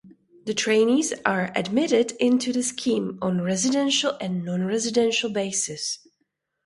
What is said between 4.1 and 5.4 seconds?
and non-residential